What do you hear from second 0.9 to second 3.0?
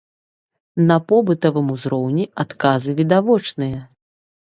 На побытавым узроўні адказы